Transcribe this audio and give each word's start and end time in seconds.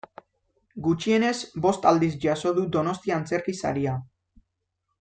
Gutxienez 0.87 1.35
bost 1.67 1.85
aldiz 1.91 2.11
jaso 2.25 2.55
du 2.57 2.65
Donostia 2.79 3.17
Antzerki 3.21 3.55
Saria. 3.63 3.95